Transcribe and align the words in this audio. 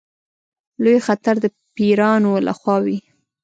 لوی 0.83 0.97
خطر 1.07 1.35
د 1.43 1.45
پیرانو 1.75 2.31
له 2.47 2.53
خوا 2.59 2.77
وي. 2.85 2.99